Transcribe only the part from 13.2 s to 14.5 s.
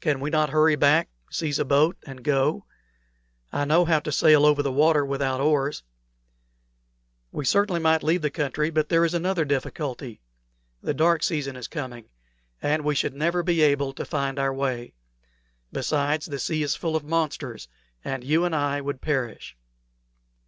be able to find